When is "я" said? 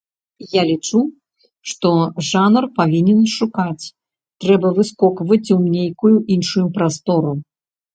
0.53-0.61